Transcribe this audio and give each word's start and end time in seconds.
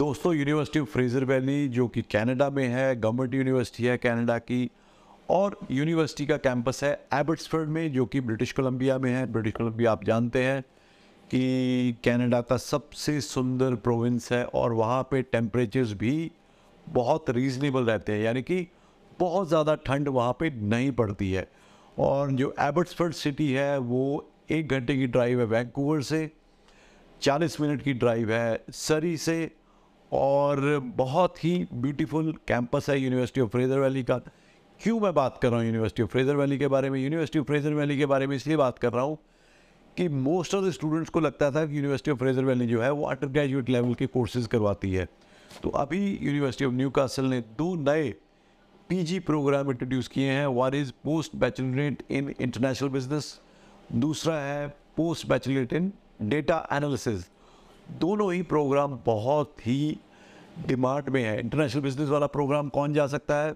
दोस्तों 0.00 0.32
university 0.34 0.80
of 0.80 0.88
Fraser 0.88 1.24
valley 1.24 1.68
जो 1.68 1.86
कि 1.88 2.02
कनाडा 2.02 2.48
में 2.50 2.66
है 2.68 2.84
गवर्नमेंट 3.00 3.34
यूनिवर्सिटी 3.34 3.84
है 3.84 3.96
कनाडा 3.96 4.38
की, 4.38 4.70
और 5.30 5.58
यूनिवर्सिटी 5.70 6.26
का 6.26 6.36
कैंपस 6.36 6.82
है 6.84 6.92
एबर्ट्सफर्ड 7.14 7.68
में, 7.68 7.92
जो 7.92 8.06
कि 8.06 8.20
ब्रिटिश 8.20 8.52
कोलंबिया 8.52 8.96
में 8.98 9.10
है। 9.12 9.26
ब्रिटिश 9.32 9.52
कोलंबिया 9.52 9.92
आप 9.92 10.04
जानते 10.04 10.44
हैं 10.44 10.62
कि 11.30 11.96
कनाडा 12.04 12.40
का 12.40 12.56
सबसे 12.58 13.20
सुंदर 13.20 13.74
प्रोविंस 13.74 14.30
है, 14.32 14.44
और 14.44 14.72
वहाँ 14.72 15.02
पे 15.10 15.22
टेम्परेचर्स 15.22 15.92
भी 15.92 16.30
बहुत 16.86 17.30
रीजनेबल 17.30 17.84
रहते 17.84 18.12
हैं। 18.12 18.20
यानी 18.20 18.42
कि 18.42 18.66
बहुत 19.18 19.48
ज़्यादा 19.48 19.74
ठंड 19.86 20.08
वहाँ 20.08 20.32
पे 20.40 20.50
नहीं 20.50 20.90
पड़ती 20.94 21.32
है। 21.32 21.46
और 21.98 22.32
जो 22.32 22.54
एबर्ट्सफर्ड 22.60 23.12
सिटी 23.14 23.52
है, 23.52 23.78
वो 23.78 24.30
एक 24.50 24.68
घंटे 24.68 24.96
की 24.96 25.06
ड्राइव 25.08 25.40
है 25.40 25.46
वैंकूवर 25.46 26.02
से 26.02 26.30
40 27.22 27.60
मिनट 27.60 27.82
की 27.82 27.92
ड्राइव 27.94 28.32
है 28.32 28.64
सरी 28.70 29.16
से 29.20 29.40
और 30.12 30.78
बहुत 30.96 31.44
ही 31.44 31.66
ब्यूटीफुल 31.72 32.32
कैंपस 32.48 32.86
है 32.90 32.98
यूनिवर्सिटी 32.98 33.40
ऑफ़ 33.40 33.50
फ्रेजर 33.50 33.78
वैली 33.78 34.02
का। 34.02 34.16
क्यों 34.80 35.00
मैं 35.00 35.12
बात 35.14 35.38
कर 35.42 35.48
रहा 35.48 35.58
हूँ 35.58 35.66
यूनिवर्सिटी 35.66 36.02
ऑफ़ 36.02 36.10
फ्रेजर 36.10 36.36
वैली 36.36 36.58
के 36.58 36.68
बारे 36.68 36.90
में? 36.90 37.00
यूनिवर्सिटी 37.00 37.38
ऑफ़ 37.38 37.46
फ्रेजर 37.46 37.74
वैली 37.74 37.98
के 37.98 38.06
बारे 38.06 38.26
में 38.26 38.36
इसलिए 38.36 38.56
बात 38.56 38.78
कर 38.78 38.92
रहा 38.92 39.02
हूँ 39.02 39.18
कि 39.96 40.08
मोस्ट 40.08 40.54
ऑफ़ 40.54 40.64
द 40.64 40.70
स्टूडेंट्स 40.70 41.10
को 41.10 41.20
लगता 41.20 41.50
था 41.50 41.64
कि 41.66 41.76
यूनिवर्सिटी 41.76 42.10
ऑफ़ 42.10 42.18
फ्रेजर 42.18 42.44
वैली 42.44 42.66
जो 42.66 42.82
है 42.82 42.90
वो 42.92 43.06
अंडर 43.06 43.26
ग्रेजुएट 43.26 43.68
लेवल 43.68 43.94
के 43.94 44.06
कोर्सेज 44.06 44.46
करवाती 44.46 44.92
है। 44.94 45.08
तो 45.62 45.70
अभी 45.70 46.18
यूनिवर्सिटी 46.22 46.64
ऑफ़ 46.64 46.74
न्यू 46.74 46.92
ने 47.28 47.40
दो 47.40 47.74
नए 47.74 48.10
पीजी 48.88 49.18
प्रोग्राम 49.20 49.70
इंट्रोड्यूस 49.70 50.08
किए 50.08 50.30
हैं। 50.30 50.46
One 50.46 50.74
is 50.74 50.92
post 51.04 51.36
baccalaureate 51.36 52.02
in 52.10 52.34
international 52.40 52.88
business 52.88 53.40
दूसरा 53.92 54.34
है 54.34 54.68
post 54.96 55.26
baccalaureate 55.28 55.72
in 55.72 55.92
data 56.22 56.66
analysis 56.72 57.28
दोनों 57.90 58.32
ही 58.32 58.42
प्रोग्राम 58.42 58.98
बहुत 59.06 59.66
ही 59.66 59.98
डिमांड 60.66 61.08
में 61.08 61.22
है। 61.22 61.38
इंटरनेशनल 61.40 61.82
बिज़नेस 61.82 62.08
वाला 62.08 62.26
प्रोग्राम 62.26 62.68
कौन 62.68 62.94
जा 62.94 63.06
सकता 63.06 63.34
है? 63.36 63.54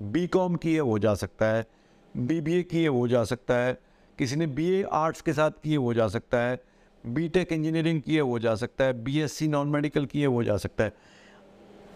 बी 0.00 0.26
कॉम 0.26 0.56
किए 0.56 0.80
वो 0.80 0.98
जा 0.98 1.14
सकता 1.14 1.46
है। 1.46 1.64
बी 2.14 2.40
बी 2.40 2.54
ए 2.54 2.62
की 2.62 2.82
है 2.82 2.88
वो 2.88 3.06
जा 3.08 3.24
सकता 3.24 3.54
है। 3.54 3.78
किसी 4.18 4.36
ने 4.36 4.46
बी 4.46 4.68
ए 4.70 4.82
आर्ट्स 4.92 5.20
के 5.20 5.32
साथ 5.32 5.50
किए 5.64 5.76
वो 5.76 5.94
जा 5.94 6.08
सकता 6.08 6.38
है। 6.38 6.62
बी 7.04 7.28
टेक 7.28 7.52
इंजीनियरिंग 7.52 8.00
किए 8.02 8.20
वो 8.20 8.38
जा 8.38 8.54
सकता 8.54 8.84
है। 8.84 8.92
B 9.04 9.18
S 9.20 9.32
C 9.32 9.48
non 9.48 9.68
medical 9.68 10.06
किए 10.06 10.26
वो 10.26 10.42
जा 10.44 10.56
सकता 10.56 10.84
है। 10.84 10.92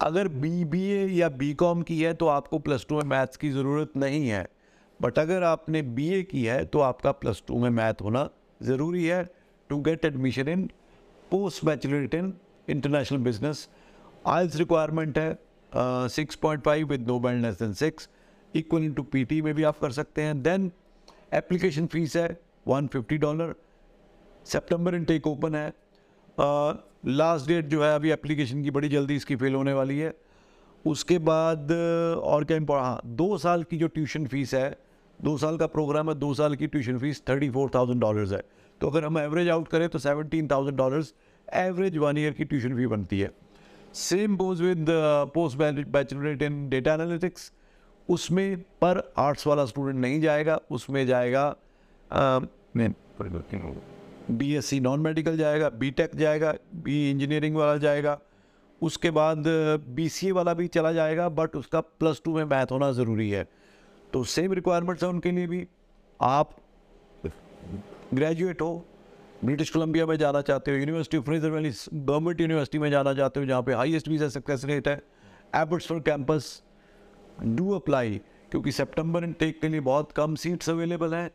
अगर 0.02 0.28
बी 0.28 0.64
बी 0.64 0.82
ए 0.84 1.06
या 1.08 1.28
बी 1.28 1.52
कॉम 1.54 1.82
की 1.82 2.00
है 2.02 2.12
तो 2.14 2.26
आपको 2.26 2.58
प्लस 2.58 2.86
टू 2.88 2.96
में 2.96 3.04
मैथ्स 3.04 3.36
की 3.36 3.50
ज़रूरत 3.50 3.96
नहीं 3.96 4.28
है। 4.28 4.46
बट 5.00 5.18
अगर 5.18 5.42
आपने 5.42 5.82
बी 5.82 6.08
ए 6.08 6.22
की 6.22 6.44
है 6.44 6.64
तो 6.64 6.80
आपका 6.80 7.12
प्लस 7.12 7.42
टू 7.48 7.58
में 7.58 7.70
मैथ 7.70 8.02
होना 8.02 8.28
ज़रूरी 8.62 9.04
है। 9.04 9.24
To 9.70 9.80
get 9.80 10.04
admission 10.04 10.48
in 10.48 10.70
post 11.30 11.64
baccalaureate 11.64 12.14
in 12.14 12.32
international 12.68 13.18
business 13.18 13.68
IELTS 14.26 14.56
requirement 14.56 15.18
है 15.18 16.08
six 16.10 16.34
point 16.36 16.62
five 16.64 16.88
with 16.88 17.06
no 17.08 17.18
band 17.20 17.42
less 17.42 17.58
than 17.58 17.72
six 17.74 18.08
equal 18.54 18.84
in 18.84 18.92
to 18.92 19.02
P 19.04 19.24
T 19.24 19.40
में 19.42 19.54
भी 19.54 19.62
आप 19.62 19.78
कर 19.80 19.90
सकते 19.92 20.22
हैं। 20.22 20.42
देन 20.42 20.70
एप्लीकेशन 21.34 21.86
फ़ीस 21.86 22.16
है 22.16 22.28
one 22.68 22.86
fifty 22.86 23.18
dollar 23.18 23.54
September 24.46 24.94
intake 24.94 25.26
open 25.26 25.54
है। 25.54 25.72
Last 27.06 27.44
uh, 27.44 27.48
date 27.48 27.66
जो 27.66 27.82
है 27.84 27.94
अभी 27.94 28.10
एप्लीकेशन 28.10 28.62
की 28.62 28.70
बड़ी 28.70 28.88
जल्दी 28.88 29.16
इसकी 29.16 29.36
फेल 29.36 29.54
होने 29.54 29.72
वाली 29.72 29.98
है। 29.98 30.12
उसके 30.84 31.18
बाद 31.20 31.72
और 31.72 32.44
क्या 32.44 32.56
इम्पोर्ट 32.56 32.82
हाँ 32.82 33.00
दो 33.06 33.36
साल 33.38 33.62
की 33.62 33.76
जो 33.76 33.86
ट्यूशन 33.88 34.26
फ़ीस 34.26 34.54
है 34.54 34.70
दो 35.20 35.36
साल 35.38 35.56
का 35.58 35.66
प्रोग्राम 35.68 36.08
है 36.08 36.14
दो 36.16 36.32
साल 36.34 36.54
की 36.56 36.66
tuition 36.66 36.98
fee 36.98 37.22
thirty 37.28 37.50
four 37.50 37.70
thousand 37.74 38.00
dollars 38.00 38.32
है। 38.32 38.42
तो 38.80 38.88
अगर 38.90 39.04
हम 39.04 39.18
एवरेज 39.18 39.48
आउट 39.48 39.68
करें 39.68 39.88
तो 39.88 39.98
seventeen 39.98 40.48
thousand 40.48 40.76
dollars 40.78 41.12
average 41.48 41.96
one 41.98 42.18
year 42.18 42.32
की 42.32 42.44
ट्यूशन 42.44 42.74
फ़ी 42.76 42.86
बनती 42.86 43.20
है। 43.20 43.30
Same 43.94 44.36
goes 44.36 44.60
with 44.62 44.86
post 45.34 45.58
baccalaureate 45.88 46.42
in 46.42 46.68
data 46.68 46.94
analytics 46.94 47.50
उसमें 48.08 48.56
पर 48.82 49.00
आर्ट्स 49.18 49.46
वाला 49.46 49.64
स्टूडेंट 49.66 49.98
नहीं 50.00 50.20
जाएगा, 50.20 50.60
उसमें 50.70 51.06
जाएगा 51.06 51.56
B 54.30 54.52
S 54.54 54.66
C 54.66 54.80
non 54.80 55.00
medical 55.00 55.36
जाएगा 55.36 55.68
बी 55.70 55.90
टेक 55.90 56.16
जाएगा 56.16 56.52
बी 56.74 57.10
इंजीनियरिंग 57.10 57.56
वाला 57.56 57.76
जाएगा, 57.78 58.18
उसके 58.80 59.10
बाद 59.10 59.44
बी 59.88 60.08
सी 60.08 60.28
ए 60.28 60.30
वाला 60.32 60.54
भी 60.54 60.66
चला 60.68 60.92
जाएगा 60.92 61.28
बट 61.30 61.56
उसका 61.56 61.80
प्लस 61.80 62.20
टू 62.24 62.34
में 62.34 62.44
मैथ 62.44 62.72
होना 62.72 62.90
ज़रूरी 62.92 63.30
है। 63.30 63.46
तो 64.12 64.24
सेम 64.26 64.52
रिक्वायरमेंट्स 64.52 65.02
हैं 65.02 65.10
उनके 65.10 65.30
लिए 65.30 65.46
भी। 65.46 65.66
आप 66.20 66.56
ग्रेजुएट 68.14 68.60
हो 68.62 68.84
ब्रिटिश 69.44 69.70
कोलंबिया 69.70 70.06
में 70.06 70.16
जाना 70.18 70.40
चाहते 70.42 70.70
हो 70.70 70.76
University 70.76 71.16
of 71.16 71.24
Fraser 71.24 71.50
Valley 71.50 71.70
government 71.94 72.40
university 72.40 72.78
में 72.78 72.90
जाना 72.90 73.14
चाहते 73.14 73.40
हो, 73.40 73.46
जहाँ 73.46 73.62
पे 73.62 73.72
हाईएस्ट 73.72 74.08
वीज़ा 74.08 74.28
सक्सेस 74.28 74.64
रेट 74.64 74.88
है 74.88 75.02
एबर्ट्सफोर्ड 75.56 76.04
कैंपस 76.04 76.62
डू 77.42 77.70
अप्लाई 77.70 78.20
क्योंकि 78.50 78.72
सितंबर 78.72 79.26
टेक 79.32 79.60
के 79.60 79.68
लिए 79.68 79.80
बहुत 79.80 80.12
कम 80.12 80.34
सीट्स 80.34 80.70
अवेलेबल 80.70 81.14
हैं। 81.14 81.30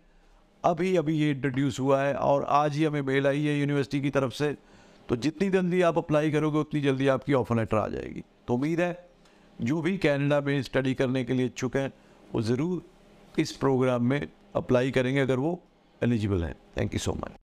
अभी 0.63 0.95
अभी 0.97 1.17
ये 1.17 1.29
इंट्रोड्यूस 1.31 1.79
हुआ 1.79 2.01
है 2.01 2.13
और 2.15 2.45
आज 2.49 2.75
ही 2.75 2.83
हमें 2.83 3.01
मेल 3.01 3.27
आई 3.27 3.45
है 3.45 3.59
यूनिवर्सिटी 3.59 4.01
की 4.01 4.09
तरफ़ 4.09 4.33
से। 4.33 4.55
तो 5.09 5.15
जितनी 5.15 5.49
जल्दी 5.49 5.81
आप 5.81 5.97
अप्लाई 5.97 6.31
करोगे, 6.31 6.59
उतनी 6.59 6.81
जल्दी 6.81 7.07
आपकी 7.07 7.33
ऑफ़र 7.33 7.57
लेटर 7.57 7.77
आ 7.77 7.87
जाएगी। 7.87 8.23
तो 8.47 8.53
उम्मीद 8.53 8.81
है, 8.81 9.09
जो 9.61 9.81
भी 9.81 9.97
कैनेडा 9.97 10.41
में 10.41 10.61
स्टडी 10.63 10.93
करने 10.93 11.23
के 11.23 11.33
लिए 11.33 11.45
इच्छुक 11.45 11.77
हैं, 11.77 11.91
वो 12.33 12.41
ज़रूर 12.41 12.85
इस 13.39 13.51
प्रोग्राम 13.53 14.03
में 14.03 14.27
अप्लाई 14.55 14.91
करेंगे, 14.91 15.19
अगर 15.19 15.39
वो 15.39 15.59
एलिजिबल 16.01 16.43
हैं। 16.43 16.55
Thank 16.77 16.93
you 16.93 16.99
so 16.99 17.13
much 17.13 17.31